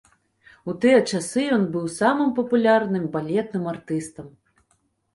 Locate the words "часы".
1.11-1.43